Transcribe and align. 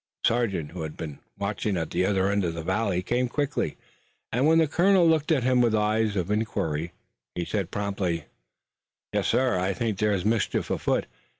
The 0.23 0.29
sergeant, 0.29 0.71
who 0.71 0.81
had 0.81 0.97
been 0.97 1.19
watching 1.37 1.77
at 1.77 1.91
the 1.91 2.07
other 2.07 2.27
end 2.31 2.43
of 2.43 2.55
the 2.55 2.63
valley, 2.63 3.03
came 3.03 3.27
quickly 3.29 3.77
and, 4.31 4.47
when 4.47 4.57
the 4.57 4.67
colonel 4.67 5.07
looked 5.07 5.31
at 5.31 5.43
him 5.43 5.61
with 5.61 5.75
eyes 5.75 6.15
of 6.15 6.31
inquiry, 6.31 6.93
he 7.35 7.45
said 7.45 7.69
promptly: 7.69 8.25
"Yes, 9.13 9.27
sir; 9.27 9.59
I 9.59 9.73
think 9.75 9.99
there's 9.99 10.25
mischief 10.25 10.71
a 10.71 10.79
foot. 10.79 11.05